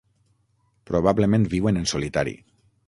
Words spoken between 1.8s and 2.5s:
en solitari.